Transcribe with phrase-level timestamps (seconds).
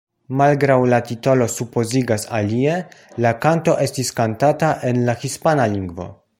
[0.39, 2.79] Malgraŭ la titolo supozigas alie,
[3.27, 6.13] la kanto estis kantata en la hispana lingvo.